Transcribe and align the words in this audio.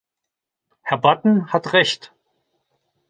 Herr 0.81 0.97
Batten 0.97 1.53
hat 1.53 1.73
Recht. 1.73 2.11